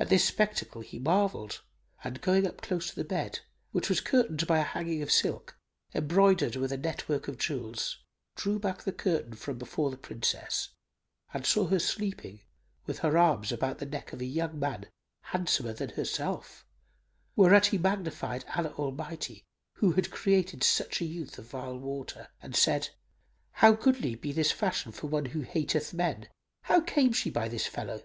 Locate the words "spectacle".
0.24-0.80